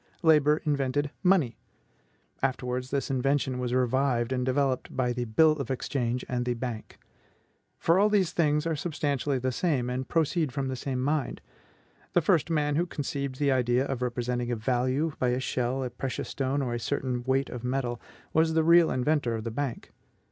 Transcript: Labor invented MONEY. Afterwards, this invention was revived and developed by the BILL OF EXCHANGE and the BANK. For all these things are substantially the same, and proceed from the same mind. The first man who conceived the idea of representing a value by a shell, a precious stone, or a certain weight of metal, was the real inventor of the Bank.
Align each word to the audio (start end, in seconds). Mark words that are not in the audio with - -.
Labor 0.23 0.63
invented 0.65 1.11
MONEY. 1.21 1.59
Afterwards, 2.41 2.89
this 2.89 3.11
invention 3.11 3.59
was 3.59 3.71
revived 3.71 4.31
and 4.31 4.43
developed 4.43 4.97
by 4.97 5.13
the 5.13 5.25
BILL 5.25 5.51
OF 5.51 5.69
EXCHANGE 5.69 6.25
and 6.27 6.43
the 6.43 6.55
BANK. 6.55 6.97
For 7.77 7.99
all 7.99 8.09
these 8.09 8.31
things 8.31 8.65
are 8.65 8.75
substantially 8.75 9.37
the 9.37 9.51
same, 9.51 9.91
and 9.91 10.07
proceed 10.07 10.51
from 10.51 10.69
the 10.69 10.75
same 10.75 11.01
mind. 11.03 11.39
The 12.13 12.21
first 12.23 12.49
man 12.49 12.77
who 12.77 12.87
conceived 12.87 13.37
the 13.37 13.51
idea 13.51 13.85
of 13.85 14.01
representing 14.01 14.51
a 14.51 14.55
value 14.55 15.13
by 15.19 15.27
a 15.29 15.39
shell, 15.39 15.83
a 15.83 15.91
precious 15.91 16.29
stone, 16.29 16.63
or 16.63 16.73
a 16.73 16.79
certain 16.79 17.21
weight 17.23 17.51
of 17.51 17.63
metal, 17.63 18.01
was 18.33 18.55
the 18.55 18.63
real 18.63 18.89
inventor 18.89 19.35
of 19.35 19.43
the 19.43 19.51
Bank. 19.51 19.91